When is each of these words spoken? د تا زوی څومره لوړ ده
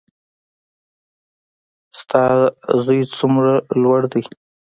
د 1.95 1.97
تا 2.09 2.23
زوی 2.83 3.01
څومره 3.17 3.51
لوړ 3.81 4.01
ده 4.11 4.21